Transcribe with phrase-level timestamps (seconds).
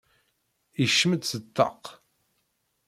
[0.79, 1.83] Yekcem-d seg ṭṭaq.